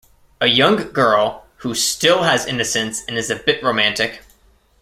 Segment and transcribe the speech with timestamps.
[0.41, 4.23] A young girl who still has innocence and is a bit romantic.